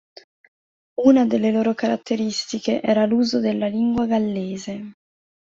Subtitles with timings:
[1.05, 4.95] Una delle loro caratteristiche era l'uso della lingua gallese.